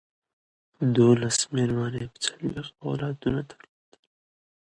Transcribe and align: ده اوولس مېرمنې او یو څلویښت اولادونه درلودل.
ده 0.93 0.97
اوولس 1.05 1.37
مېرمنې 1.53 2.01
او 2.05 2.09
یو 2.11 2.19
څلویښت 2.23 2.73
اولادونه 2.85 3.41
درلودل. 3.49 4.01